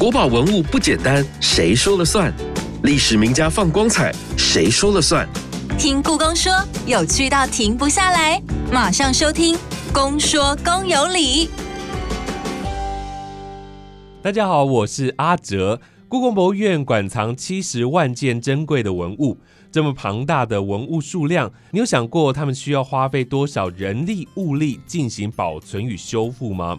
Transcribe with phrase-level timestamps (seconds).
[0.00, 2.32] 国宝文物不简单，谁说了算？
[2.84, 5.28] 历史名家放光彩，谁说了算？
[5.78, 6.50] 听故宫说，
[6.86, 8.42] 有趣到停不下来，
[8.72, 9.54] 马上收听
[9.92, 11.48] 《公说公有理》。
[14.22, 15.78] 大家好，我是阿哲。
[16.08, 19.36] 故宫博物院馆藏七十万件珍贵的文物，
[19.70, 26.78] 这么庞大的文物数量，你有想过他们需要花费多少人力物力进行保存与修复吗？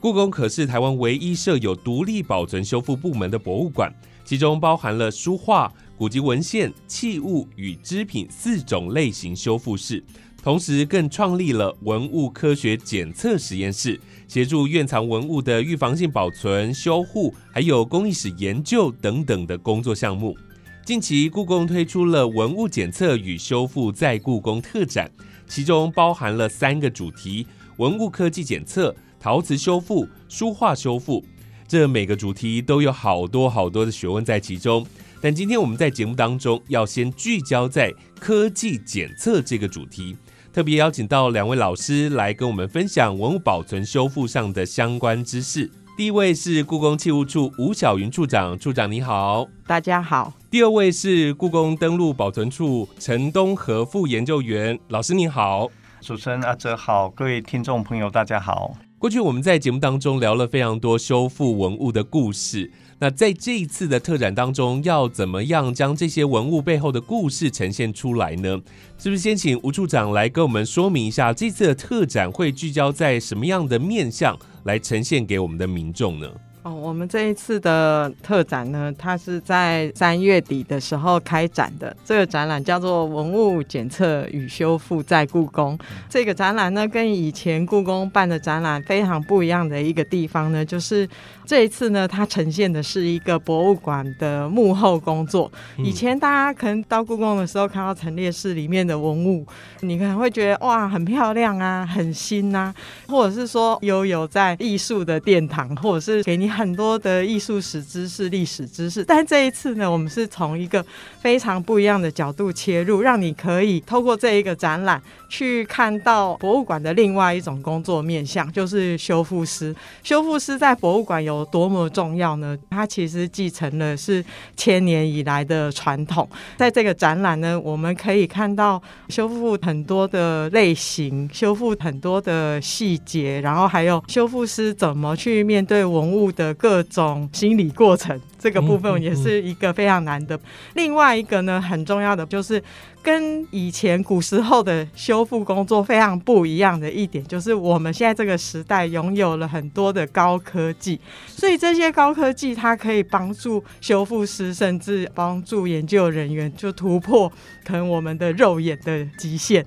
[0.00, 3.92] 故宫可是台湾唯一设有独立保存修复部门的博物馆，
[4.24, 10.00] 其中包含了书画、古籍文献、器物与织品四种类型修复室，
[10.40, 20.38] 同时更创立了文物科学检测实验室，协助院藏文物的预防性保存、修护，还有工艺史研究等等的工作项目。
[20.84, 25.10] 近期，故宫推出了文物检测与修复在故宫特展，
[25.48, 27.44] 其中包含了三个主题：
[27.78, 28.94] 文物科技检测。
[29.20, 31.24] 陶瓷修复、书画修复，
[31.66, 34.86] 这每个主题都有好多好多的学问在其中。
[35.20, 40.16] 但今天我们在节目当中要先聚焦在科技检测这个主题，
[40.52, 45.68] 特别邀请到两位老师来跟我们分享文物保存修复上的相关知识。
[45.96, 50.32] 第一位是故宫器物处吴晓云处长，处长你好，大家好。
[50.48, 55.68] 第二位是故宫登录保存处陈东和副研究员，老师你好，
[56.00, 58.76] 主持人阿哲好，各位听众朋友大家好。
[58.98, 62.68] 过去我们在节目当中聊了非常多修复文物的故事，
[62.98, 68.60] 那在这一次的特展当中，要怎么样将这些文物背后的故事呈现出来呢？
[68.98, 76.28] 是不是先请吴处长来跟我们说明一下，这次的特展会聚焦在什么样的面向来呈现给我们的民众呢？
[76.64, 81.96] 哦，我们这一次的特展呢，它是在三月底的时候开展的。
[82.04, 85.78] 这个展览叫做《文物检测与修复在故宫》。
[86.08, 91.08] 这个展览呢，跟以前故宫办的展览非常不一样的一个地方呢，就是
[91.48, 95.50] 这一次呢，它呈现的是一个博物馆的幕后工作。
[95.78, 99.46] 以前大家可能到故宫的时候，看到陈列室里面的文物，
[99.80, 102.74] 你可能会觉得哇，很漂亮啊，很新啊，
[103.06, 106.58] 或者是说悠游在艺术的殿堂，或者是给你。
[106.58, 110.84] 很多的艺术史知识、历史知识，但这一次呢，我们是从一个
[111.20, 119.72] 非常不一样的角度切入，让你可以透过这一个展览去看到博物馆的另外一种工作面向，就是修复师。
[120.02, 122.56] 修复师在博物馆有多么重要呢？
[122.70, 124.24] 它其实继承了是
[124.56, 126.28] 千年以来的传统。
[126.56, 136.28] 在这个展览呢，我们可以看到修复很多的类型，修复很多的细节，然后还有修复师怎么去面对文物。
[136.38, 140.38] 的各种心理过程，这个部分也是一个非常难的。
[140.74, 142.62] 另外一个呢，很重要的就是。
[143.02, 157.32] 跟以前古时候的修复工作非常不一样的一点，就是我们现在这个时代拥有了很多的高科技，所以这些高科技它可以帮助修复师，甚至帮助研究人员就突破
[157.64, 159.64] 可能我们的肉眼的极限，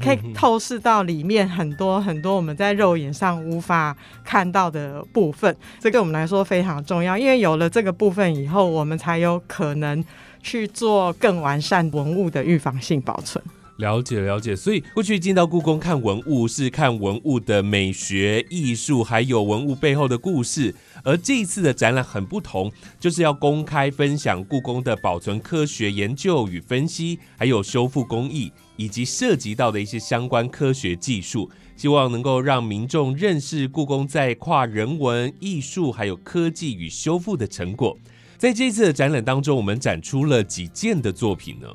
[0.00, 5.56] 可以透视到里面很多很多我们在肉眼上无法看到的部分。
[5.80, 10.04] 这对我们来说非常重要，因为有了这个部分以后，我们才有可能。
[10.44, 13.42] 去做更完善文物的预防性保存。
[13.78, 20.72] 了解了解，所以过去进到故宫看文物是看文物的美学、艺术，还有文物背后的故事。
[21.02, 37.98] 而这一次的展览很不同，就是要公开分享故宫的保存科学研究与分析，还有修复工艺，以及涉及到的一些相关科学技术，希望能够让民众认识故宫在跨人文、艺术还有科技与修复的成果。
[38.44, 41.68] 在这一次的展览当中，我们展出了几件的作品呢？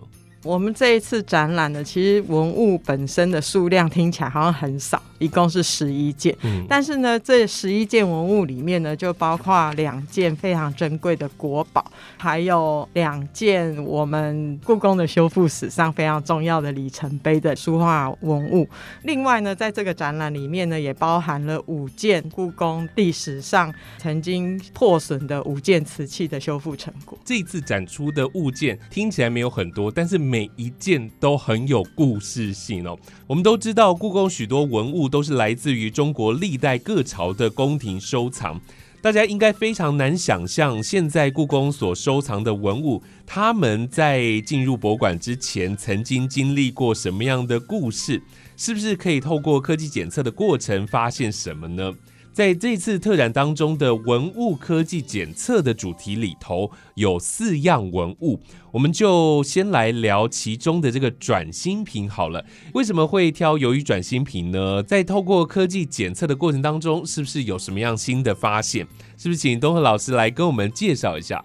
[0.43, 5.01] 我们这一次展览呢，其实文物本身的数量听起来好像很少。
[5.19, 11.83] 一共是十一件，嗯但是呢，这十一件文物里面呢，就包括两件非常珍贵的国宝，
[12.17, 18.65] 还有两件我们故宫的修复史上非常重要的里程碑的书画文物。
[19.03, 27.19] 另外呢，在这个展览里面呢，也包含了五件故宫历史上曾经破损的五件瓷器的修复成果。
[27.25, 32.97] 这次展出的物件听起来没有很多，但是每一件都很有故事性哦。
[33.27, 35.08] 我们都知道，故宫许多文物。
[35.09, 38.61] 都是来自于中国历代各朝的宫廷收藏，
[39.01, 48.21] 大家应该非常难想象，现在故宫所收藏的文物，他们在进入博物馆之前，曾经经历过什么样的故事？
[48.55, 51.93] 是不是可以透过科技检测的过程，发现什么呢？
[52.31, 58.39] 在这次特展当中的文物科技检测的主题里头，有四样文物，
[58.71, 62.45] 我们就先来聊其中的这个转心瓶好了。
[62.73, 64.81] 为什么会挑鱿鱼转心瓶呢？
[64.83, 68.87] 在透过科技检测的过程当中，是不是有什么样新的发现？
[69.17, 71.43] 是不是请东和老师来跟我们介绍一下？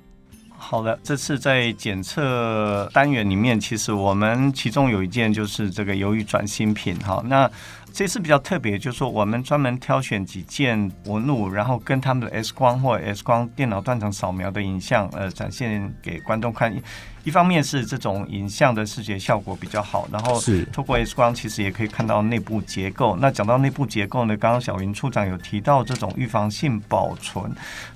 [0.56, 6.96] 好的，这次在检测单元里面，其实我们其中有一件就是这个鱿鱼转心瓶。
[7.00, 7.50] 哈，那
[7.94, 16.74] 这次比较特别，就是说我们专门挑选几件纹路，然后跟他们的 X 光或 X 光电脑断层扫描的影像，呃，展现给观众看。
[17.24, 23.16] 一方面是这种影像的视觉效果比较好，然后是透过 X 光其实也可以看到内部结构。
[23.20, 27.50] 那讲到内部结构呢，刚刚小云处长有提到这种预防性保存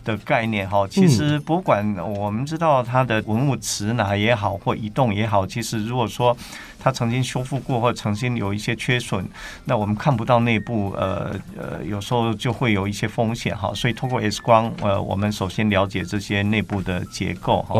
[0.04, 0.86] 的概念哈。
[0.88, 6.36] 其实博物馆我们知道它的文物持拿也好或移动也好，其实如果说
[6.80, 9.28] 它曾经修复过或曾经有一些缺损，
[9.64, 13.72] 那我们看不到内部，呃呃，有时候就会有一些风险哈。
[13.75, 17.75] 所以透过 X 光，呃，我们首先了解这些内部的结构哈。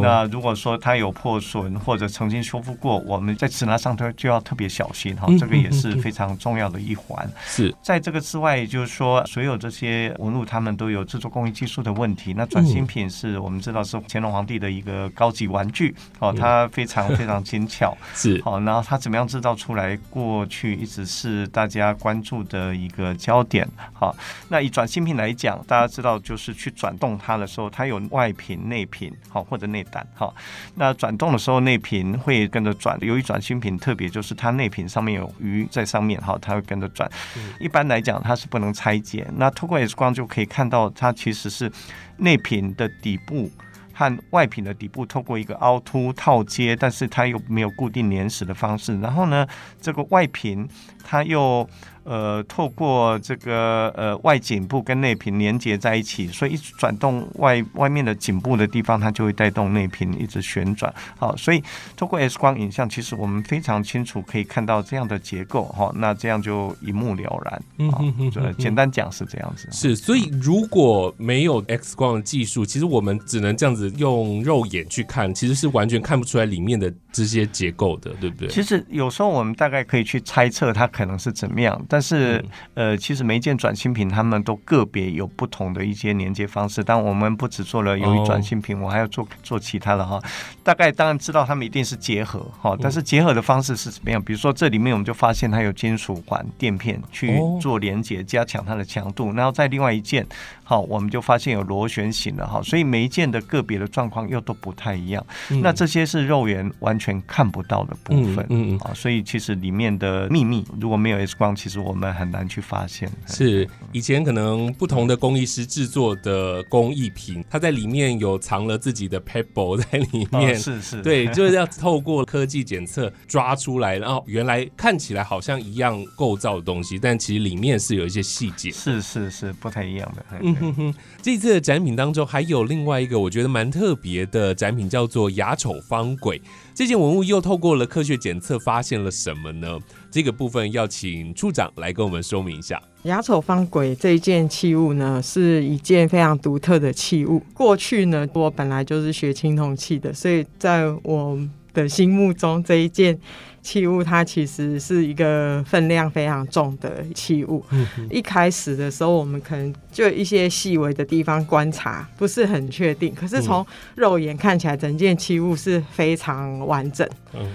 [0.00, 7.28] 那如果说它有破损或者曾经修复过，我们在持拿上头就要特别小心哈，这个也是非常重要的一环。
[7.44, 12.32] 是在这个之外，就是说所有这些纹路，他们都有制作工艺技术的问题。
[12.36, 17.98] 那转新品是我们知道是乾隆皇帝的一个高级玩具哦，它非常非常精巧。
[18.14, 23.68] 是好，然后它怎么样制造出来，过去一直是大家关注的一个焦点。
[23.92, 24.14] 好，
[24.48, 30.32] 那以转新品来讲，大家知道就是去转动它的时候，它有外屏、内屏，好或者内胆，好。
[30.78, 32.98] 那转动的时候，内屏会跟着转。
[33.00, 37.10] 由于转心屏特别，就是它内屏上面有鱼在上面，哈，它会跟着转。
[37.58, 39.26] 一般来讲，它是不能拆解。
[39.36, 41.72] 那透过 X 光就可以看到，它其实是
[42.18, 43.50] 内屏的底部
[43.94, 49.00] 和外屏的底部透过一个凹凸套接，但是它又没有固定粘实的方式。
[49.00, 49.46] 然后呢，
[49.80, 50.68] 这个外屏
[51.06, 51.68] 它又。
[52.08, 60.94] 呃，透过这个呃外颈部跟内屏连接在一起，所以一转动外外面的颈部的地方，它就会带动内屏一直旋转。
[61.18, 61.60] 好，所以
[61.96, 65.64] 透过 X 光影像，其实我们非常清楚可以看到这样的结构。
[65.64, 67.62] 哈，那这样就一目了然。
[67.78, 69.68] 嗯嗯嗯，简单讲是这样子。
[69.72, 78.48] 是，所以如果没有 X 光的技术，其实我们只能这样子用肉眼去看，其实是完全看不出来里面的这些结构的，对不对？
[78.48, 81.78] 其实有时候我们大概可以去猜测它可能是怎么样。
[81.86, 86.82] 但是，呃，其实每一件转新品，他们都个别有不同的一些连接方式。
[86.82, 90.18] 但我们不只做了由于转新品，我还要做做其他的哈。
[90.62, 94.22] 大概当然知道他们一定是结合哈，但是结合的方式是怎么样？
[94.22, 99.32] 比如说这里面我们就发现它有金属管垫片去做连接，加强它的强度。
[99.34, 100.26] 然后在另外一件，
[100.68, 102.60] 好，我们就发现有螺旋形了哈。
[102.60, 105.24] 所以每一件的个别的状况又都不太一样。
[105.62, 108.92] 那这些是肉眼完全看不到的部分，嗯嗯啊。
[108.92, 130.24] 所以其实里面的秘密，如果没有 X 光，其实我们很难去发现，是以前可能不同的工艺师制作的工艺品，它在里面有藏了自己的 pebble 在里面，是是，对，就是要透过科技检测抓出来，然后原来看起来好像一样构造的东西，但其实里面是有一些细节，是是是不太一样的。
[130.40, 130.55] 嗯
[131.22, 136.40] 这次的展品当中还有另外一个我觉得蛮特别的展品，叫做雅丑方轨。
[136.74, 139.78] 这件文物又透过了科学检测发现了什么呢？
[140.10, 142.80] 这个部分要请处长来跟我们说明一下。
[143.04, 147.42] 雅丑方轨这一件器物呢，是一件非常独特的器物。
[147.54, 151.38] 过去呢，我本来就是学青铜器的，所以在我
[151.72, 153.18] 的心目中，这一件。
[153.66, 157.64] 器物它其实是一个分量非常重的器物。
[158.08, 167.04] 一开始的时候，我们可能就一些细微的地方观察不是很确定，可是从肉眼看起来，整件器物是非常完整。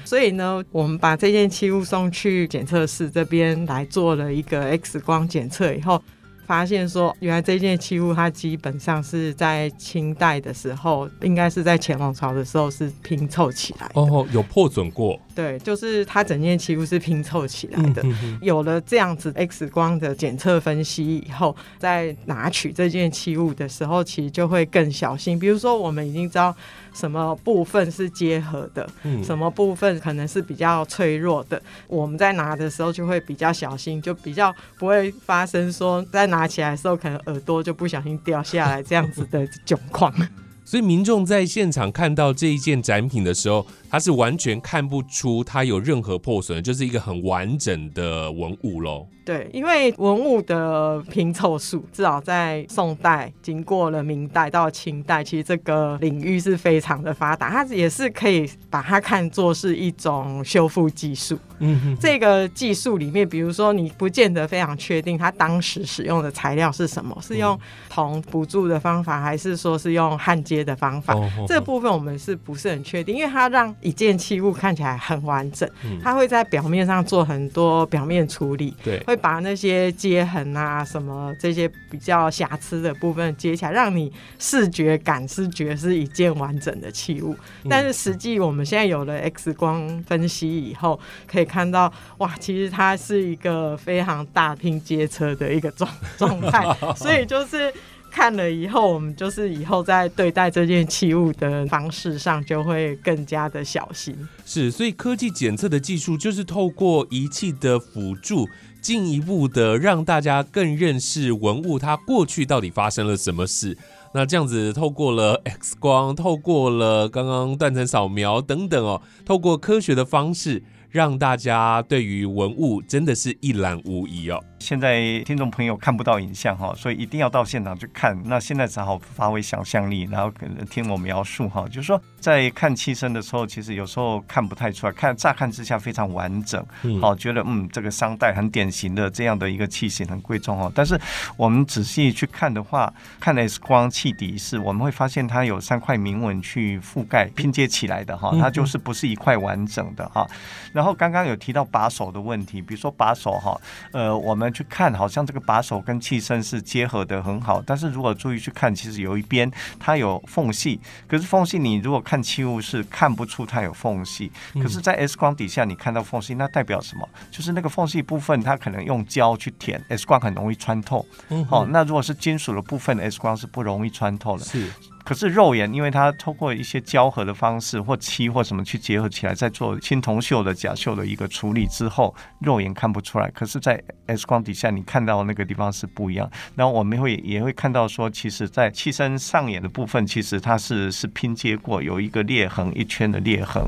[0.04, 6.04] 所以呢，我们把这件器物送去检测室这边来做了一个 X 光检测以后。
[6.52, 13.90] 发现说，原来这件器物它基本上是在清代的时候，应该是在乾隆朝的时候是拼凑起来。
[13.94, 15.18] 哦，有破损过。
[15.34, 18.04] 对，就是它整件器物是拼凑起来的。
[18.42, 25.40] 有了这样子 X 光的检测分析以后，在拿取这件器物的时候，其实就会更小心。
[25.40, 26.54] 比如说，我们已经知道。
[26.94, 28.86] 什么部分是结合的？
[29.04, 31.62] 嗯什么部分可能是比较脆弱的？
[31.88, 40.12] 我们在拿的时候就会比较小心，就比较不会发生说在拿拿起来的时候可能耳朵就不小心掉下来这样子的窘况。
[40.66, 49.06] 所以民众在现场看到这一件展品的时候，它是完全看不出它有任何破损，就是一个很完整的文物喽。
[49.24, 61.38] 对，因为文物的拼凑术，至少在宋代经过了明代到清代，其实这个领域是非常的发达，它也是可以把它看作是一种修复技术。
[61.60, 67.58] 嗯哼这个技术里面，比如说你不见得非常确定它当时使用的材料是什么，是用
[67.90, 71.14] 铜补助的方法，还是说是用焊接的方法？
[71.14, 73.16] 哦这部分我们是不是很确定？
[73.16, 87.36] 因为它让一件器物看起来很完整，嗯它会在表面上做很多表面处理，对，会把那些接痕啊、什么这些比较瑕疵的部分接起来，让你视觉感是觉得是一件完整的器物。
[87.70, 97.74] 但是实际我们现在有了 X 光分析以后，可以看到，哇，其实它是一个非常大拼接车的一个状状态， 所以就是。
[98.12, 104.16] 看了以后，我们就是以后在对待这件器物的方式上，就会更加的小心。
[104.46, 108.48] 是，所以科技检测的技术就是透过仪器的辅助，
[108.82, 113.78] 进一步的让大家更认识文物它过去到底发生了什么事。
[114.14, 124.44] 那这样子，透过了 X 光，透过了刚刚断层扫描等等哦，透过科学的方式，让大家对于文物真的是一览无遗哦。
[124.62, 128.18] 现在听众朋友看不到影像哈，所以一定要到现场去看。
[128.26, 140.72] 那现在只好发挥想象力，然后可能听我描述哈，就是说在看器身的时候，其实有时候看不太出来，看乍看之下非常完整，嗯好，觉得嗯这个商代很典型的这样的一个器型很贵重哦。
[140.76, 141.00] 但是
[141.36, 150.28] 我们仔细去看的话，看 X 光器底是我们会发现它有三块铭文去覆盖拼接起来的哈，它就是不是一块完整的哈。
[150.72, 153.60] 然后刚刚有提到把手的问题，比如说把手哈，
[153.92, 167.08] 呃，我们去看，好像这个把手跟气身是结合的很好，但是如果注意去看，其实有一边它有缝隙，可是缝隙你如果看器物是看不出它有缝隙，可是，在 X 光底下你看到缝隙，那代表什么？
[167.30, 171.06] 就是那个缝隙部分它可能用胶去填，X 光很容易穿透。
[171.30, 174.44] 嗯哦，那如果是金属的部分，X 光是不容易穿透的。
[174.44, 174.72] 是，
[175.04, 183.30] 可是肉眼，因为它通过一些胶合的方式或漆或什么去结合起来，再做青铜锈的假锈的一个处理之后，肉眼看不出来。
[183.32, 186.30] 可是，在 X 光底下，你看到那个地方是不一样。
[186.56, 193.64] 然后我们会也会看到说，其实在器身上眼的部分，其实它是是拼接过，有一个裂痕，一圈的裂痕。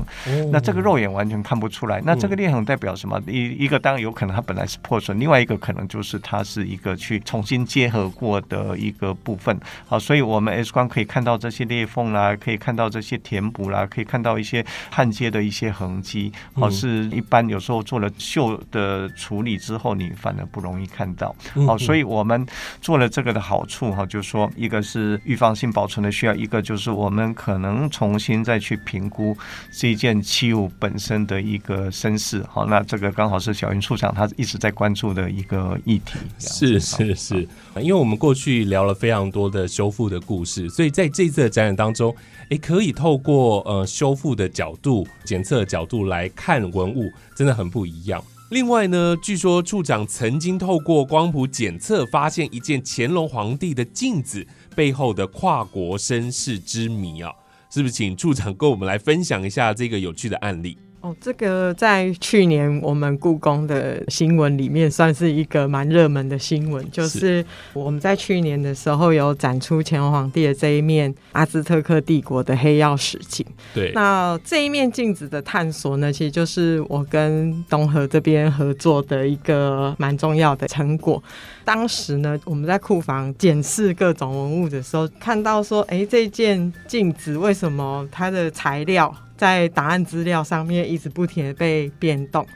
[0.52, 2.00] 那这个肉眼完全看不出来。
[2.04, 3.20] 那这个裂痕代表什么？
[3.26, 9.58] 一一个当然有可能它本来是破损，另外一个可能就是它是一个去重新结合过的一个部分。
[9.86, 16.30] 好，所以我们 X 光可以看到这些裂缝啦，可以看到这些填补啦，可以看到一些焊接的一些痕迹。
[16.52, 21.34] 好，嗯是一般有时候做了锈的处理之后，你反而不容易看到。
[21.54, 22.46] 嗯好，所以我们
[22.80, 29.36] 做了这个的好处哈，就是说一个是预防性保存的需要，一个就是我们可能重新再去评估
[29.72, 32.44] 这一件器物本身的一个身世。
[32.50, 36.18] 好，那这个刚好是小云处长他一直在关注的一个议题。
[36.38, 42.14] 是是是，因为我们过去聊了非常多的修复的故事，所以在这次的展览当中，
[42.50, 48.22] 诶，可以透过呃修复的角度、检测的角度来看文物，真的很不一样。
[48.50, 57.32] 另外呢，据说处长曾经透过光谱检测，发现一件乾隆皇帝的镜子背后的跨国身世之谜啊，
[57.70, 57.94] 是不是？
[57.94, 60.76] 请处长跟我们来分享一下这个有趣的案例。
[61.04, 67.44] 哦，这个在去年我们故宫的新闻里面算是一个蛮热门的新闻，就是
[67.74, 73.44] 我们在去年的时候有展出乾隆皇帝的这一面阿兹特克帝国的黑曜石镜。
[73.74, 81.22] 对，那这一面镜子的探索呢，其实就是我跟东河这边合作的一个蛮重要的成果。
[81.66, 89.14] 当时呢，我们在库房检视各种文物的时候，看到说，哎，这件镜子为什么它的材料？
[89.36, 92.46] 在档案资料上面一直不停的被变动，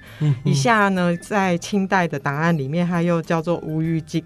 [0.45, 4.23] 以下呢，在清代的档案里面，它又叫做无玉镜，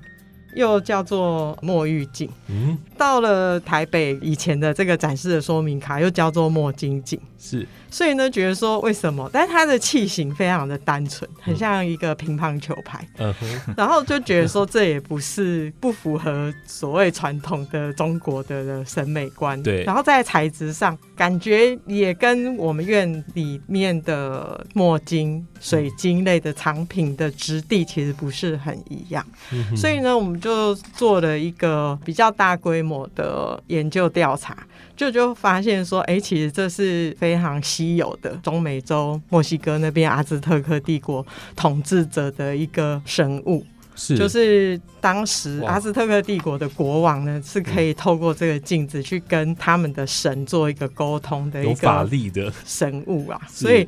[0.54, 2.28] 又叫做墨玉镜。
[2.48, 7.18] 嗯，到了台北以前的这个展示的说明卡，又叫做墨金镜。
[7.44, 9.28] 是所以呢，觉得说为什么？
[9.32, 19.60] 但是它的器型非常的单纯，很像一个乒乓球拍，嗯哼，然后就觉得说这也不是不符合所谓传统的中国的审美观。
[19.60, 29.26] 对然后在材质上，感觉也跟我们院里面的墨金、水晶类的藏品的质地其实不是很一样。
[29.50, 34.56] 嗯所以呢，我们就做了一个比较大规模的研究调查，
[34.96, 43.64] 就就发现说，哎、其实这是非常稀有的中美洲墨西哥那边阿兹特克帝国统治者的一个生物。
[43.94, 53.86] 是就是当时阿兹特克帝国的国王呢，是可以透过这个镜子去跟他们的神做一个沟通的一个法个力的，神物啊，所以。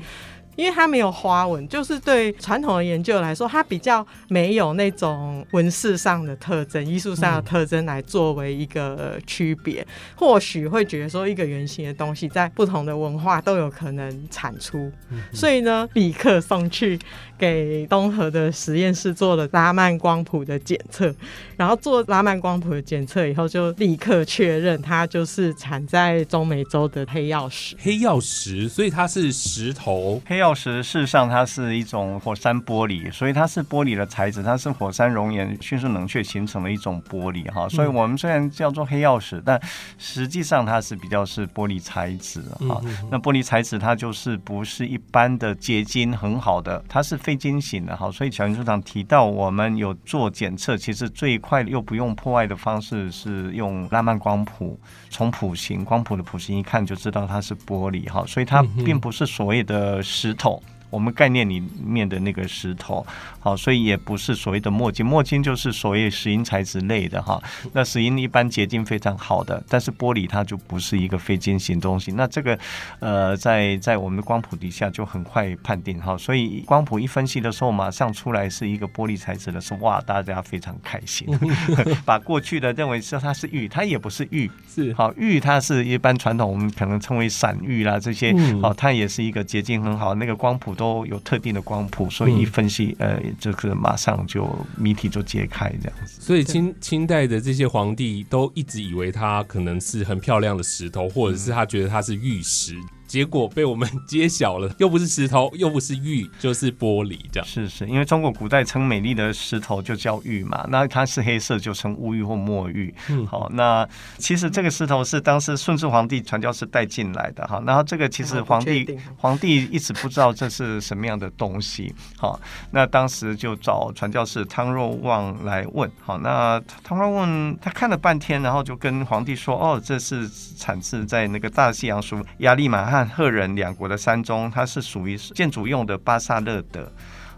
[0.56, 9.86] 因为它没有花纹，就是对传统的研究来说，它比较没有那种纹饰上的特征、艺术上的特征来作为一个区别。
[10.14, 14.90] 或许会觉得说，一个圆形的东西在不同的文化都有可能产出，
[15.32, 16.98] 所以呢，立刻送去
[17.38, 21.14] 给东河的实验室做了拉曼光谱的检测，
[21.56, 27.76] 然后做拉曼光谱的检测以后，就立刻确认它就是产在中美洲的黑曜石。
[27.78, 30.20] 黑曜石，所以它是石头。
[30.26, 37.66] 黑曜石事实上它是一种火山玻璃，所以它是玻璃的材质，它是火山熔岩迅速冷却形成的一种玻璃哈。
[37.70, 39.58] 所以我们虽然叫做黑曜石，但
[39.96, 42.78] 实际上它是比较是玻璃材质哈。
[43.10, 48.10] 那玻璃材质它就是不是一般的结晶很好的，它是非晶型的哈。
[48.10, 58.22] 所以小林处长提到我们有做检测，其实最快又不用破坏的方式是用拉曼光谱，从谱型光谱的谱型一看就知道它是玻璃哈。
[58.26, 60.62] 所以它并不是所谓的石头。
[60.94, 63.04] 我们概念里面的那个石头，
[63.40, 67.42] 好，所以也不是所谓的墨晶，墨晶就是所谓石英材质类的哈。
[67.72, 72.12] 那石英一般结晶非常好的，但是玻璃它就不是一个非晶型东西。
[72.12, 72.56] 那这个
[73.00, 81.26] 呃，在在我们的光谱底下就很快判定哈，所以光谱一分析的时候，马上出来是一个玻璃材质的时候，哇，大家非常开心，
[82.06, 90.83] 把过去的认为是它是玉，它也不是玉，是好玉，它是一般传统我们可能称为散玉啦这些，嗯好，它也是一个结晶很好，那个光谱都。
[90.84, 96.20] 都有特定的光谱，所以一分析，呃，这个马上就谜题就揭开这样子。
[96.20, 102.76] 所以清清代的这些皇帝都一直以为它可能是很漂亮的石头，或者是他觉得它是玉石。
[103.14, 107.46] 结果被我们揭晓了， 又不是石头，又不是玉，就是玻璃这样。
[107.46, 112.92] 是是，因为中国古代称美丽的石头就叫玉嘛，那它是黑色就称乌玉或墨玉。
[113.10, 121.94] 嗯好，那其实这个石头是当时顺治皇帝传教士带进来的哈，然后这个其实皇帝皇帝一直不知道这是什么样的东西。
[122.18, 122.40] 好，
[122.72, 125.88] 那当时就找传教士汤若望来问。
[126.00, 130.28] 好，那汤若望他看了半天，然后就跟皇帝说：“哦，这是
[130.58, 136.90] 产自在那个大西洋属亚利马和赫人两国的山中，它是属于建筑用的巴萨勒德。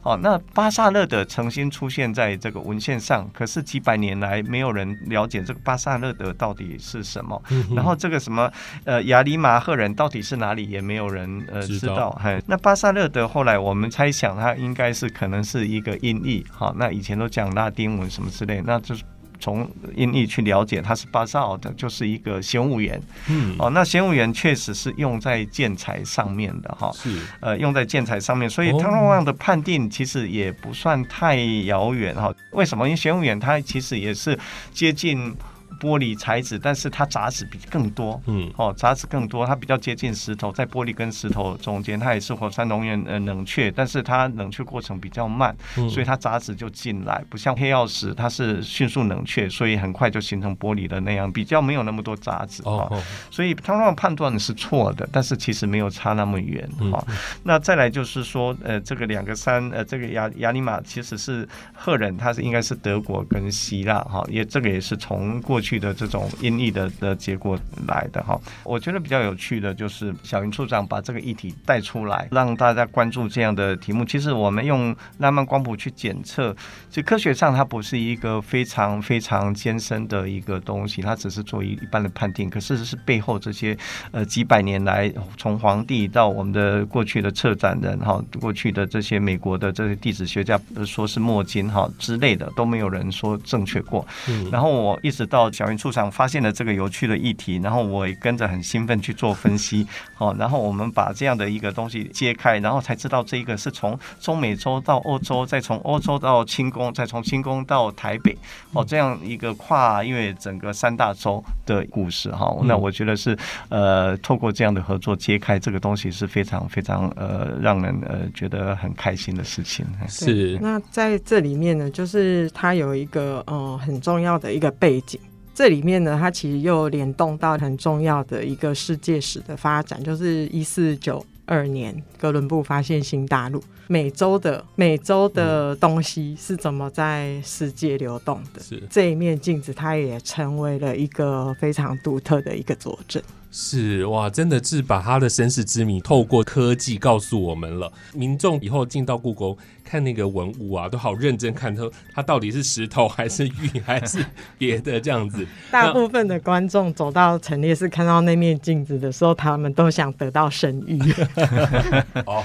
[0.03, 7.43] 哦，那巴萨勒德曾经出现在这个文献上，可是几百年来没有人了解这个巴萨勒德到底是什么。
[7.75, 8.49] 然后这个什么
[8.85, 12.21] 呃亚里马赫人到底是哪里，也没有人呃知道知道。
[12.23, 16.47] 嘿，那巴萨勒德后来我们猜想它应该是可能是一个音译。
[16.53, 19.03] 好，那以前都讲拉丁文什么之类，那就是。
[19.39, 23.01] 从音译去了解，它是巴萨尔的，就是一个玄武岩。
[23.29, 26.91] 嗯，哦，那玄武岩确实是用在建材上面的哈。
[26.95, 32.33] 是呃，用在建材上面，所以哦汤若望的判定其实也不算太遥远哈。
[32.53, 32.87] 为什么？
[32.87, 34.39] 因为玄武岩它其实也是
[34.73, 35.35] 接近
[35.81, 38.21] 玻璃材质，但是它杂质比更多。
[38.27, 52.87] 嗯哦，杂质更多，它比较接近石头，在玻璃跟石头中间，它也是火山熔岩呃冷却，但是它冷却过程比较慢，嗯所以它杂质就进来，不像黑曜石，它是迅速冷却，所以很快就形成玻璃的那样，比较没有那么多杂质哦。
[52.91, 57.05] 哦所以他们判断是错的，但是其实没有差那么远嗯哈、
[57.43, 68.39] 那再来就是说，呃，这个两个山，呃，这个亚亚里马其实是赫人，他是应该是德国跟希腊哈，也这个也是从过去去的这种音译的的结果来的哈。
[68.63, 74.05] 我觉得比较有趣的就是小云处长把这个议题带出来，让大家关注这样的题目。
[74.05, 76.55] 其实我们用拉曼光谱去检测，
[76.89, 82.49] 其实科学上它不是一个非常非常艰深的一个东西，它只是做一一般的判定。
[82.49, 83.77] 可事实是背后这些
[84.13, 94.07] 呃几百年来，从皇帝到我们的过去的策展人哈，过去的这些美国的这些地质学家说是墨金哈之类的，都没有人说正确过。
[94.29, 99.87] 嗯然后我一直到小云处长发现了这个有趣的议题，然后我也跟着很兴奋去做分析，
[100.19, 108.37] 哦，然后我们把这样的一个东西揭开，然后才知道这一个是从中美洲到欧洲，再从欧洲到清宫，再从清宫到台北，
[108.75, 112.55] 哦，这样一个跨越整个三大洲的故事哈。
[112.61, 113.35] 嗯那我觉得是
[113.71, 119.87] 呃，透过这样的合作揭开这个东西是非常非常呃让人呃觉得很开心的事情。
[120.09, 125.19] 是那在这里面呢，就是它有一个呃很重要的一个背景。
[125.57, 138.61] 这里面呢，它其实又联动到很重要的一个世界史的发展，就是一四九二年哥伦布发现新大陆，美洲的美洲的东西是怎么在世界流动的。
[138.61, 143.23] 是这一面镜子，它也成为了一个非常独特的一个佐证。
[143.51, 147.91] 是哇，真的是把他的身世之谜透过科技告诉我们了。
[148.13, 149.57] 民众以后进到故宫
[149.89, 154.19] 看那个文物啊，都好认真看，它它到底是石头还是玉还是
[154.59, 155.47] 别的这样子。
[155.71, 161.27] 大部分的观众走到陈列室看到那面镜子的时候，他们都想得到神谕。
[162.27, 162.43] 哦，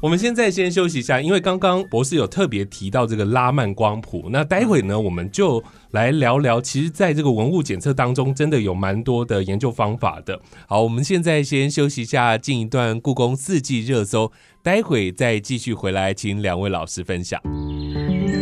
[0.00, 5.62] 我们现在先休息一下，因为刚刚博士有特别提到这个拉曼光谱，那待会呢，我们就
[5.94, 6.60] 来聊聊。
[6.60, 10.40] 其实，在这个文物检测当中，真的有蛮多的研究方法的。
[10.66, 17.40] 好，我们现在先休息一下，进一段故宫四季热搜，待会再继续回来，请两位老师分享。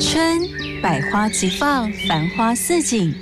[0.00, 0.40] 春，
[0.82, 3.12] 百花齐放，繁花似锦；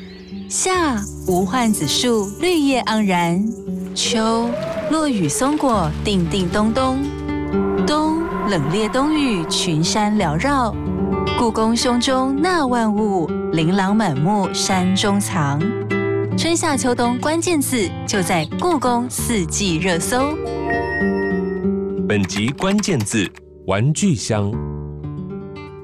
[0.48, 3.44] 夏，无患子树，绿叶盎然；
[3.96, 4.48] 秋，
[4.90, 6.96] 落雨松果，叮叮咚咚；
[7.84, 10.74] 冬，冷冽冬雨，群山缭绕。
[11.38, 15.60] 故宫胸中纳万物，琳琅满目山中藏。
[16.36, 20.36] 春夏秋冬关键字就在故宫四季热搜。
[22.08, 23.24] 本集关键字：
[23.68, 24.52] 玩具箱。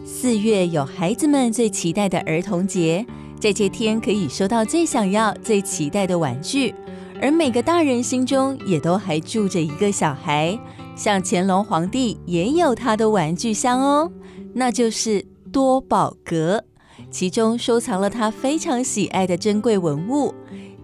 [0.05, 3.07] 四月有孩子们最期待的儿童节，
[3.38, 6.74] 在这天可以收到最想要、最期待的玩具，
[7.22, 10.59] 而每个大人心中也都还住着一个小孩。
[10.96, 14.11] 像乾隆皇帝也有他的玩具箱哦，
[14.54, 16.64] 那就是多宝阁，
[17.11, 20.35] 其中收藏了他非常喜爱的珍贵文物。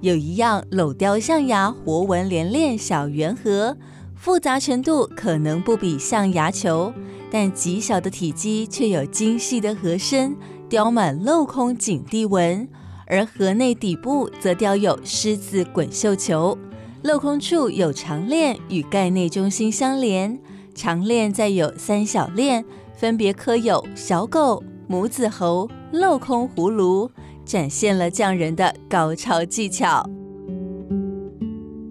[0.02, 3.76] 有一样镂雕象牙活纹连链小圆盒，
[4.14, 6.92] 复杂程度可能不比象牙球，
[7.30, 10.36] 但极小的体积却有精细的盒身，
[10.68, 12.68] 雕满镂空锦地纹，
[13.06, 16.58] 而盒内底部则雕有狮子滚绣球，
[17.04, 20.38] 镂空处有长链与盖内中心相连，
[20.72, 27.10] 长链再有三小链，分别刻有小狗、母子猴、镂空葫芦。
[27.44, 30.08] 展现了匠人的高超技巧。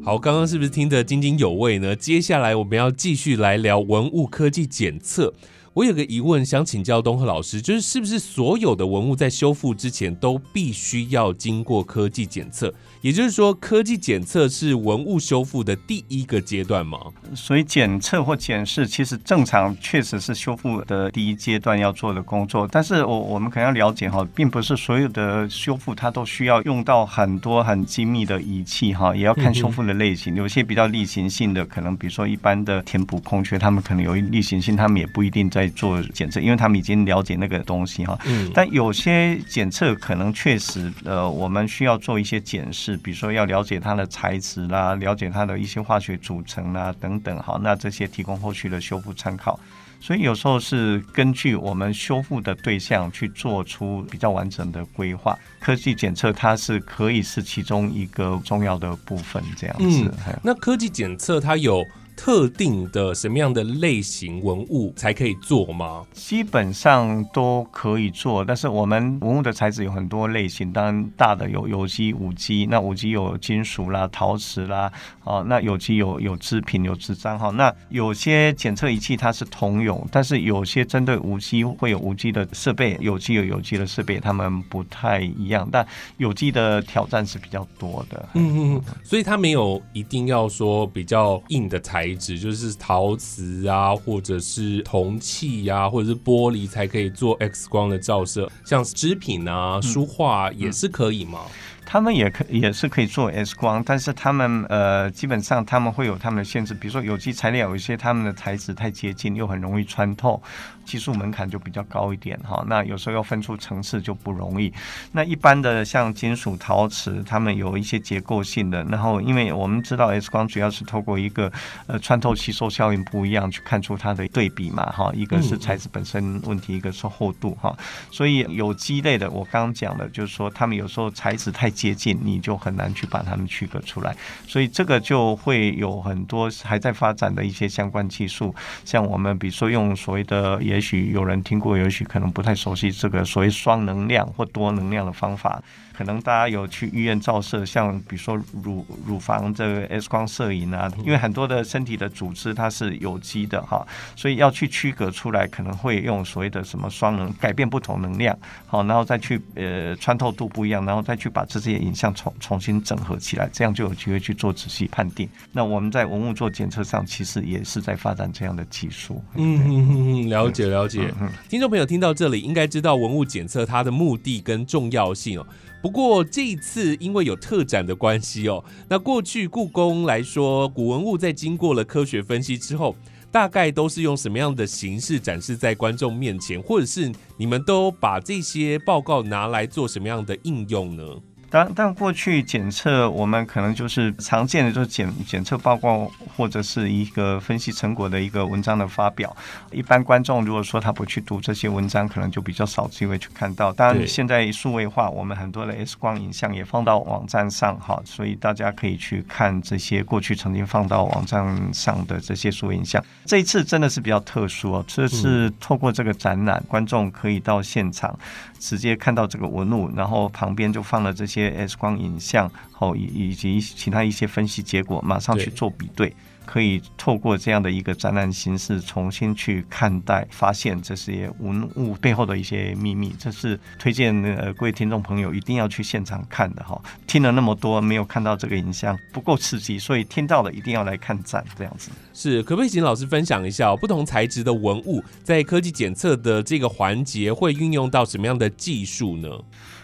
[0.02, 1.93] 好，刚刚是不是听得津津有味呢？
[1.93, 5.34] 接下来我们要继续来聊文物科技检测。
[5.74, 12.74] 我有个疑问，想请教东赫老师，就是是不是所有的文物在修复之前都必须要经过科技检测？
[13.02, 17.00] 也就是说，科技检测是文物修复的第一个阶段吗？
[17.34, 22.70] 所以检测或检视，其实正常确实是修复的第一阶段要做的工作。
[22.72, 30.36] 但是我我们可能要了解哈，并不是所有的修复它都需要用到很多很精密的仪器哈，也要看修复的类型。
[30.36, 38.16] 有些比较例行性的，可能比如说一般的填补空缺，他们可能有例行性，他们也不一定在做检测，因为他们已经了解那个东西哈。
[38.28, 38.52] 嗯。
[38.54, 42.90] 但有些检测可能确实呃，我们需要做一些检视。
[42.97, 49.60] 比如说要了解它的材质啦，了解它的一些化学组成啦等等，好，那这些提供后续的修复参考。
[49.99, 55.38] 所以有时候是根据我们修复的对象去做出比较完整的规划。
[55.60, 60.12] 科技检测它是可以是其中一个重要的部分，这样子。
[60.41, 61.86] 那科技检测它有？
[62.15, 66.06] 特定的什么样的类型文物才可以做吗？
[66.13, 74.91] 基本上都可以做，但是我们文物的材质有很多类型，当然大的有有机、无机，那无机有金属啦、陶瓷啦，
[75.24, 77.50] 哦，那有机有有制品、有纸张哈。
[77.50, 85.67] 那有些检测仪器它是通用，但是有些针对无机会有无机的设备，有机有有机的设备，它们不太一样。
[85.71, 85.86] 但
[86.17, 92.01] 有机的挑战是比较多的，嗯嗯，所以它没有一定要说比较硬的材。
[92.02, 98.52] 材质就是陶瓷啊，或者是铜器呀，或者是玻璃才可以做 X 光的照射。
[98.66, 101.42] 像织品啊、书画也是可以吗？
[101.86, 110.42] 他们也可也是可以做 X 光，但是他们呃基本上他们会有他们的限制，比如说有机材料有一些他们的材质太接近，又很容易穿透。
[110.86, 114.72] 技术门槛就比较高一点哈，那有时候要分出层次就不容易。
[115.12, 121.52] 那一般的像金属、陶瓷，它们有一些结构性的，然后因为我们知道 X 光主要是透过一个
[121.88, 127.76] 呃穿透吸收效应不一样去看出它的对比嘛哈，一个是材质本身问题，一个是厚度哈。
[128.10, 134.15] 所以有机类的，我刚刚讲的就是说，他们有时候材质太接近，你就很难去把它们区隔出来。
[134.48, 138.54] 所以这个就会有很多还在发展的一些相关技术，
[138.86, 140.81] 像我们比如说用所谓的也。
[140.81, 145.62] 许有人听过，也许可能不太熟悉这个所谓双能量或多能量的方法。
[145.93, 165.27] 可能大家有去医院照射，像比如说乳乳房这个 X 光摄影啊，因为很多的身体的组织它是有机的哈，所以要去区隔出来，可能会用所谓的什么双能改变不同能量，好，然后再去呃穿透度不一样，然后再去把这些影像重重新整合起来，这样就有机会去做仔细判定。
[165.51, 169.23] 那我们在文物做检测上，其实也是在发展这样的技术。
[169.36, 171.13] 嗯嗯嗯，了解了解。
[171.19, 175.45] 嗯听众朋友听到这里，应该知道文物检测它的目的跟重要性哦。
[175.82, 182.96] 不过这一次因为有特展的关系哦，那过去故宫来说，古文物在经过了科学分析之后，
[183.32, 191.04] 大概都是用什么样的形式展示在观众面前，或者是你们都把这些报告拿来做什么样的应用呢？
[191.52, 199.36] 当但过去检测，我们可能就是常见的，就是检检测报告或者是一个分析成果的一个文章的发表。
[199.70, 203.74] 一般观众如果说他不去读这些文章，可能就比较少机会去看到。
[203.74, 213.04] 当然，现在数位化，我们很多的 X 光影像也放到网站上，哈，所以大家可以去看这些过去曾经放到网站上的这些数位影像。
[213.26, 218.18] 这一次真的是比较特殊哦，这次透过这个展览，观众可以到现场。
[218.62, 226.13] 直接看到这个纹路，然后旁边就放了这些 X 光影像，后以以及其他一些分析结果，马上去做比对。
[226.45, 233.15] 可以透过这样的一个展览形式，重新去看待、发现这些文物背后的一些秘密。
[233.17, 236.82] 这是推荐呃各位听众朋友一定要去现场看的哈。
[237.08, 241.91] 听了那么多，没有看到这个影像不够刺激，所以听到了一定要来看展这样子。
[242.13, 249.30] 是，可不可以请老师分享一下、不同材质的文物在科技检测的这个环节会运用到什么样的技术呢？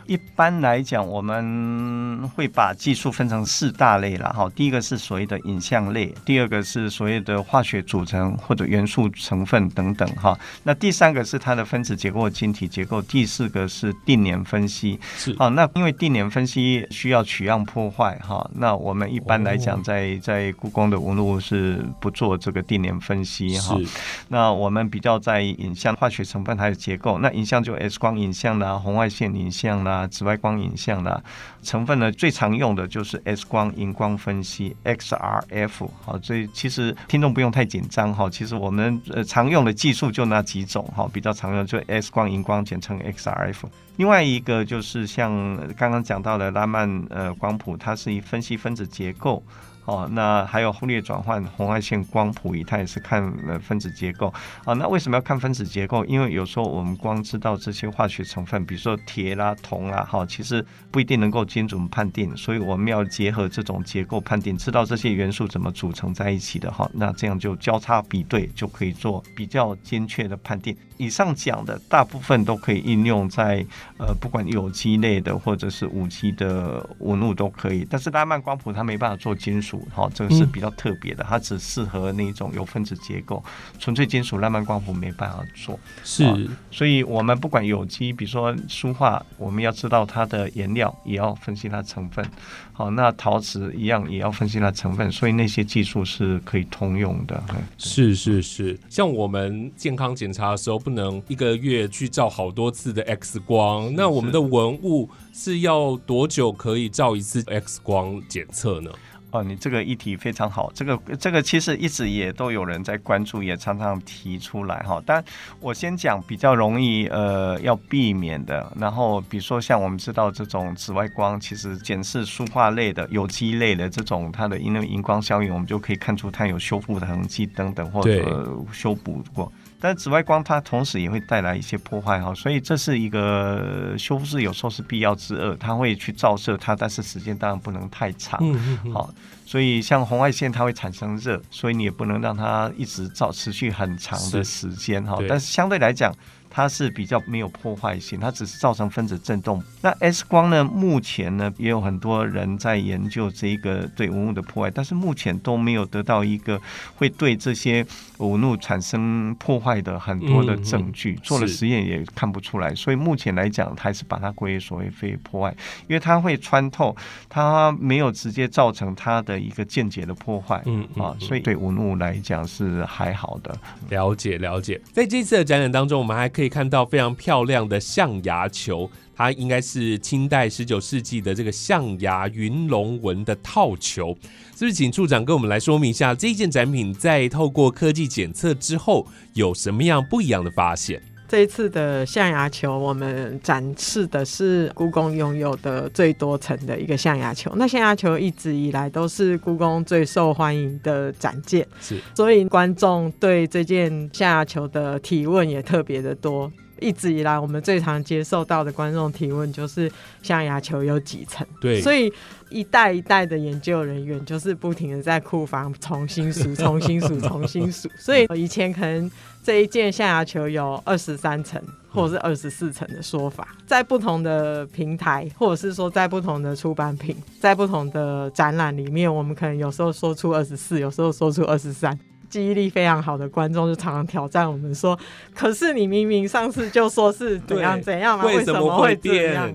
[0.07, 4.49] 一般来讲，我们会把技术分成四大类了哈。
[4.55, 10.37] 第一个是所谓的影像类，第二个是所谓的化学组成或者元素成分等等哈。
[10.63, 14.99] 那第三个是它的分子结构、晶体结构，第四个是定年分析。
[15.17, 23.77] 是好，那因为定年分析需要取样破坏哈，那我们一般来哦讲在在故宫的文物是不做这个定年分析哈。
[23.77, 23.85] 是
[24.29, 27.17] 那我们比较在意影像化学成分还有结构。
[27.19, 31.21] 那影像就 X 光影像啦、红外线影像啦、啊紫外光影像啦。
[31.63, 35.89] 成分呢最常用的就是 X 光荧光分析 XRF。
[36.05, 38.29] 好，所以其实听众不用太紧张哈。
[38.29, 43.63] 其实我们呃常用的技术就那几种哈，比较常用就 X 光荧光，简称 XRF。
[43.97, 49.43] 另外一个就是像刚刚讲到的拉曼呃光谱，它是以分析分子结构。
[49.87, 54.27] 哦，那还有忽略转换红外线光谱仪，它也是看呃分子结构
[54.65, 54.73] 啊。
[54.73, 56.03] 那为什么要看分子结构？
[56.03, 66.89] 因为有时候我们光知道这些化学成分，比如说铁啦、铜啦，哈，其实不一定能够精准判定，所以我们要结合这种结构判定，知道这些元素怎么组成在一起的哈。
[66.93, 70.75] 那这样就交叉比对，就可以做比较精确的判定。
[70.97, 73.65] 以上讲的大部分都可以应用在
[73.99, 79.76] 呃，不管有机类的或者是无机的文物都可以，但是拉曼光谱它没办法做金属。
[79.93, 83.43] 好，这个是比较特别的，它只适合那种有分子结构，
[83.79, 85.79] 纯粹金属拉曼光谱没办法做。
[86.03, 92.25] 是所以我们不管有机，比如说书画，我们要知道它的颜料，也要分析它成分。
[92.73, 97.43] 好，那陶瓷一样也要分析它成分，所以那些技术是可以通用的。
[97.49, 108.91] 嗯是是是，像我们健康检查的时候，不能一个月去照好多次的 X 光，那我们的文物是要多久可以照一次 X 光检测呢？
[109.31, 115.03] 哦，你这个议题非常好，这个这个其实一直也都有人在关注，也常常提出来哈。
[115.05, 115.21] 但
[115.59, 129.51] 我先讲比较容易呃要避免的，然后比如说像我们知道这种紫外光，其实检视书画类的、有机类的这种它的因为荧光效应，我们就可以看出它有修复的痕迹等等，或对者修补过。
[129.79, 138.39] 但是紫外光它同时也会带来一些破坏哈，所以这是一个修复是有时候是必要之恶，它会去照射它，但是时间当然不能太长。
[138.41, 139.13] 嗯嗯好，
[139.45, 145.19] 所以像红外线它会产生热，所以你也不能让它一直照持续很长的时间哈。
[145.29, 146.11] 但是相对来讲，
[146.57, 149.63] 它是比较没有破坏性，它只是造成分子振动。
[149.79, 156.59] 那 X 光呢，目前呢也有很多人在研究这一个对文物的破坏，但是目前都没有得到一个
[156.95, 157.85] 会对这些
[158.17, 162.73] 文物产生破坏的很多的证据，嗯做了实验也看不出来。
[162.73, 165.55] 所以目前来讲，还是把它归为所谓非破坏，
[165.87, 166.95] 因为它会穿透，
[167.29, 170.59] 它没有直接造成它的一个间接的破坏。
[170.65, 173.55] 嗯嗯啊，嗯所以对文物来讲是还好的。
[173.89, 184.17] 了解了解，在这次的展览当中，我们还可以看到非常漂亮的象牙球，它应该是清代十九世纪的这个象牙云龙纹的套球，
[184.55, 184.73] 是不是？
[184.73, 191.01] 请处长跟我们来说明一下这件展品在透过科技检测之后有什么样不一样的发现？
[191.27, 197.51] 这一次的象牙球，我们展示的是故宫拥有的最多层的一个象牙球。
[197.55, 206.51] 那象牙球一直以来都是故宫最受欢迎的展件，是所以观众对这件象牙球的提问也特别的多。
[206.79, 211.43] 一直以来我们最常接受到的观众提问就是象牙球有几层？
[211.59, 212.13] 对，所以
[212.49, 217.89] 一代一代的研究人员就是不停的在库房重新数、重新数、重新数。
[217.97, 219.09] 所以以前可能
[219.43, 231.97] 这一件象牙球有二十三层或者是二十四层的说法，在不同的平台，或者是说在不同的出版品，在不同的展览里面，我们可能有时候说出二十四，有时候说出二十三。
[232.29, 234.97] 记忆力非常好的观众就常常挑战我们说
[235.33, 239.51] ：“可是你明明上次就说是怎样怎样啊，为什么会这样？”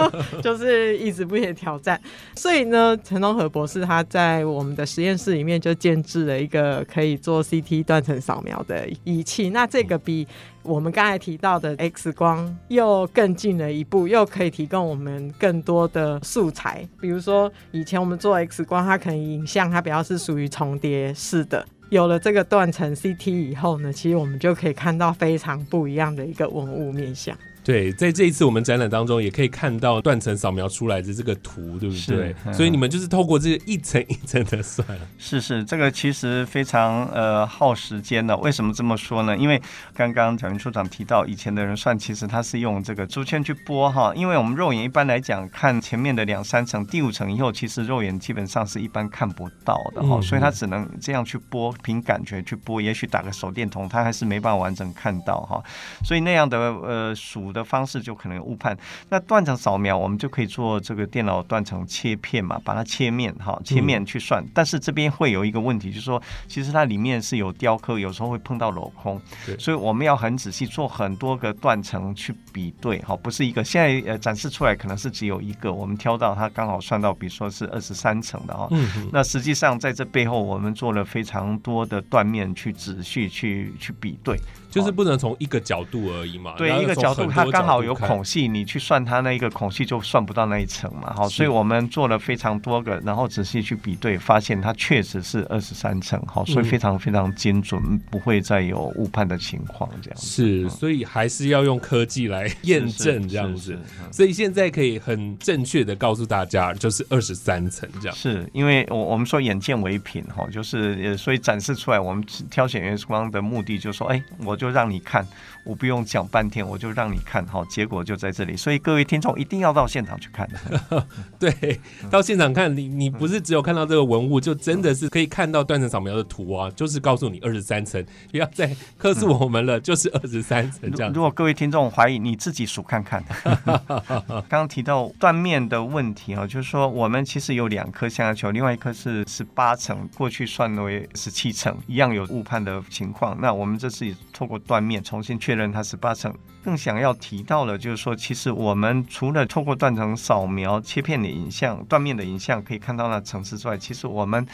[0.42, 2.00] 就是一直不停挑战。
[2.34, 9.50] 所以呢，陈东和博士他在我们的实验室里面就建制了一个可以做 CT 断层扫描的仪器。
[9.50, 10.26] 那这个比
[10.64, 16.88] 我们刚才提到的 X 光又更进了一步，又可以提供我们更多的素材。
[17.00, 21.64] 比如说，以前我们做 X 光，它可能影像它比较是属于重叠式的。
[21.90, 27.36] 有了这个断层 CT 以后呢，其实我们就可以看到非常不一样的一个文物面相。
[27.64, 32.34] 对，在这一次我们展览当中，也可以看到断层扫描出来的这个图，对不对？
[32.52, 34.86] 所以你们就是透过这个一层一层的算。
[35.16, 38.36] 是是，这个其实非常呃耗时间的。
[38.36, 39.34] 为什么这么说呢？
[39.34, 39.58] 因为
[39.94, 52.78] 刚刚蒋云处长提到，以前的人算其实他是用这个竹签去拨哈，因为我们肉眼一般来讲看前面的两三层，第五层以后，其实肉眼基本上是一般看不到的哈，所以他只能这样去拨，凭感觉去拨。
[52.78, 55.62] 也许打个手电筒，他还是没办法完整看到哈。
[56.04, 57.53] 所以那样的呃数。
[57.54, 58.76] 的方式就可能误判。
[59.08, 64.44] 那断层扫描，我们就可以做这个电脑断层切片嘛，把它切面哈，切面去算。
[64.52, 69.18] 但是这边会有一个问题，就是说，其实它里面是有雕刻，有时候会碰到镂空，
[69.58, 73.62] 所以我们要很仔细做很多个断层去比对哈，不是一个。
[73.62, 78.68] 现在呃展示出来可能是只有一个，我们挑到它刚好算到，比如说是二十三层的哈。
[79.12, 84.36] 那实际上在这背后，我们做了非常多的断面去仔细去去比对。
[84.74, 103.78] 就是不能从一个角度而已嘛，对，一个角度它刚好有孔隙，你去算它那一个孔隙就算不到那一层嘛，好，所以我们做了非常多个，然后仔细去比对，发现它确实是二十三层，好，所以非常非常精准，不会再有误判的情况，这样是，所以还是要用科技来验证这样子，
[104.10, 114.63] 所以现在可以很正确的告诉大家，就是二十三层这样，是因为我我们说眼见为凭哈，就是所以展示出来，我们挑选 X 光的目的就是说，哎，我就。
[114.64, 115.26] 就让你看，
[115.62, 118.56] 我不用讲半天，我就让你看，好，结果就在这里。
[118.56, 120.48] 所以各位听众一定要到现场去看。
[121.38, 121.78] 对，
[122.10, 131.12] 到现场看你，你不是只有看到这个文物，就真的是可以看到断层扫描的图啊，就是告诉你二十三层，不要再克诉我们了， 就是二十三层这样。
[131.12, 133.22] 如果各位听众怀疑，你自己数看看。
[134.48, 143.36] 刚刚提到断面的问题啊，就是说我们其实有两颗象牙球，另外一颗是十八层，过去算为十七层，一样有误判的情况。
[143.38, 146.34] 那我们这次透过断面重新确认它十八层。
[146.64, 154.46] 更想要提到的，就是说，其实我们除了透过断层扫描切片的影像、断面的影像可以看到那层次之外，其实我们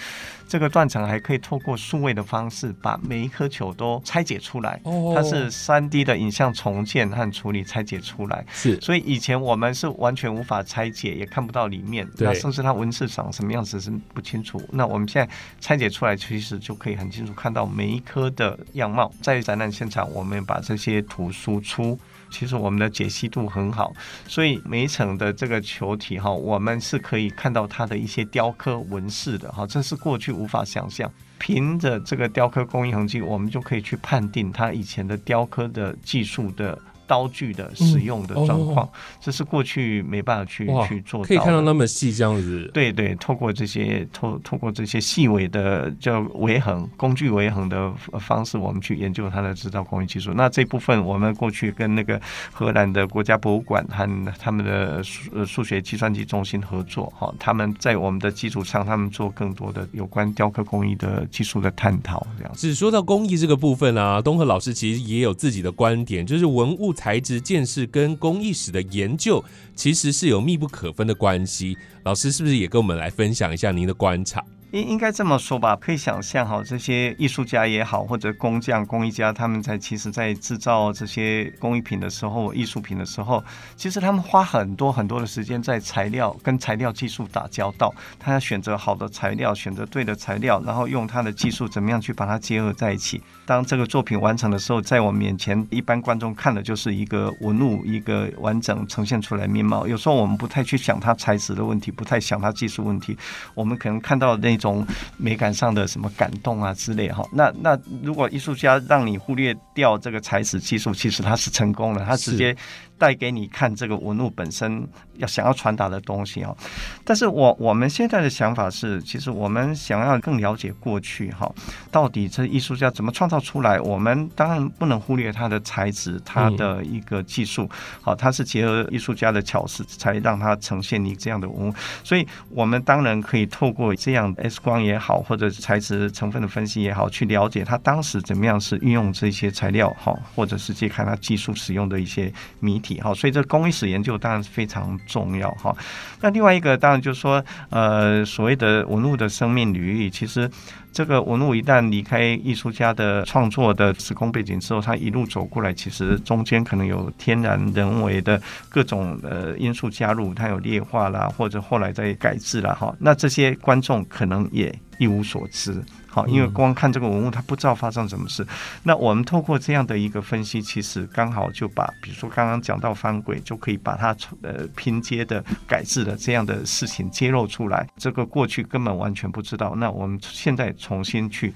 [0.51, 4.81] 这个断层还可以透过数位的方式，把每一颗球都拆解出来。
[4.83, 8.45] 哦，它是三 D 的影像重建和处理拆解出来。
[8.51, 12.05] 是，所以以前我们是完全无法拆解，也看不到里面。
[12.19, 14.61] 那甚至它纹饰长什么样子是不清楚。
[14.73, 19.13] 那我们现在拆解出来，其实就可以很清楚看到每一颗的样貌。
[19.23, 21.97] 在展览现场，我们把这些图输出。
[22.31, 23.93] 其实我们的解析度很好，
[24.27, 31.11] 所以每一层的这个球体哈，我们是可以看到它的一些雕刻纹饰的哈，这是过去无法想象。
[31.39, 36.79] 凭着这个雕刻工艺痕迹，我们就可以去判定它以前的雕刻的技术的。
[37.11, 38.89] 刀具的使用的状况，
[39.21, 41.27] 这是过去没办法去去做到。
[41.27, 42.71] 可以看到那么细这样子。
[42.73, 50.33] 对对，透过这些透透过这些细微的叫维衡工具维衡的方式，我们去研究它的制造工艺技术。
[50.35, 52.21] 那这部分我们过去跟那个
[52.53, 62.25] 荷兰的国家博物馆和他们的数数学计算机中心合作，哈，他们在我们的基础上，他们做更多的有关雕刻工艺的技术的探讨。
[62.39, 62.53] 这样。
[62.55, 66.95] 只说到工艺这个部分啊，东和老师其实也有自己的观点，就是文物。
[67.01, 69.43] 材质建设跟工艺史的研究
[69.75, 71.75] 其实是有密不可分的关系。
[72.03, 74.45] 老师是不是也跟我们来分享一下您的观察？
[74.73, 83.43] 应应该这么说吧，可以想象哈，这些艺术家也好，或者工匠、工艺家，他们在其实，在制造这些工艺品的时候、艺术品的时候，
[83.75, 87.93] 其实他们花很多很多的时间在材料跟材料技术打交道。
[88.21, 93.21] 他要选择好的材料，选择对的材料，然后用他的技术怎么样去把它结合在一起。
[93.45, 99.85] 当这个作品完成的时候，在我们面前，一般观众看的就是一个纹路，一个完整呈现出来面貌。
[99.89, 103.19] 有时候我们不太去想它材质的问题，不太想它技术问题，
[103.55, 104.60] 我们可能看到那。
[104.61, 107.25] 种美感上的什么感动啊之类哈。
[107.33, 112.57] 那那如果艺术家让你忽略掉这个材质技术，其实他是成功了，他直接。
[113.01, 116.55] 带给你看这个文物本身要想要传达的东西哦，
[117.03, 121.51] 但是我我们现在的想法是，其实我们想要更了解过去哈，
[121.91, 123.81] 到底这艺术家怎么创造出来？
[123.81, 127.67] 我们当然不能忽略他的材质，他的一个技术，
[128.03, 142.90] 好，他是结合艺术家的巧思才让他呈现你这样的文物，所以我们当然可以透过这样 X 光也好，或者材质成分的分析也好，去了解他当时怎么样是运用这些材料哈，或者是去看他技术使用的一些谜题。
[142.99, 145.77] 好，所以这工艺史研究当然是非常重要哈。
[146.23, 150.51] 那另外一个当然就是说，呃，所谓的文物的生命履历，其实
[150.91, 162.95] 这个文物一旦离开艺术家的创作的时空背景之后，它一路走过来，其实中间可能有天然人为的各种呃因素加入，它有劣化啦，或者后来再改制了哈。
[162.99, 165.83] 那这些观众可能也一无所知。
[166.13, 168.45] 好，因为光看这个文物，他不知道发生什么事。
[168.83, 174.09] 那我们透过这样的一个分析，其实刚好就把，比如说刚刚讲到翻轨，就可以把它
[174.43, 177.87] 呃拼接的改制的这样的事情揭露出来。
[177.97, 179.77] 这个过去根本完全不知道。
[179.77, 181.55] 那我们现在重新去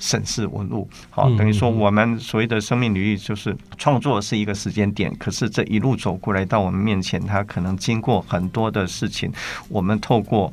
[0.00, 9.32] 审视文物，好，等于说我们所谓的生命领域，就是创作是一个时间点，可是这一路走过来到我们面前，它可能经过很多的事情，
[9.68, 10.52] 我们透过。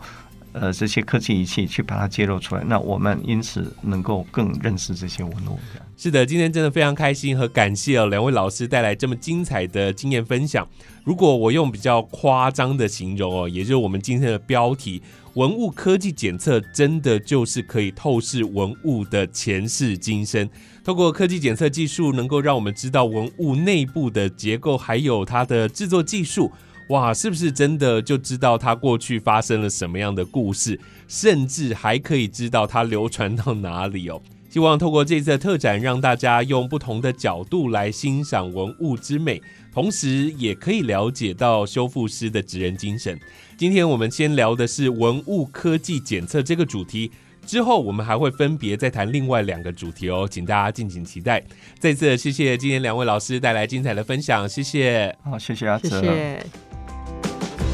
[0.60, 5.58] 呃，这些科技仪器去把它揭露出来，那我们因此能够更认识这些文物。
[5.96, 10.68] 是的，今天真的非常开心和感谢两位老师带来这么精彩的经验分享。
[11.06, 15.02] 如果我用比较夸张的形容哦，也就是我们今天的标题
[15.36, 20.50] “文物科技检测”，真的就是可以透视文物的前世今生。
[20.84, 26.52] 透过科技检测技术，能够让我们知道文物内部的结构，还有它的制作技术。
[26.90, 34.22] 哇，是不是真的就知道它过去发生了什么样的故事，甚至还可以知道它流传到哪里哦？
[34.50, 39.40] 希望透过这次的特展，让大家用不同的角度来欣赏文物之美，
[39.72, 43.20] 同时也可以了解到修复师的职人精神。
[43.56, 47.12] 今天我们先聊的是文物科技检测这个主题，
[47.46, 51.44] 之后我们还会分别再谈另外两个主题哦，请大家敬请期待。
[51.78, 55.16] 再次谢谢今天两位老师带来精彩的分享，谢谢。
[55.24, 56.40] 好，谢谢阿哲。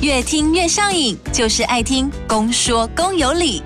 [0.01, 3.63] 越听越上瘾，就是爱听公说公有理。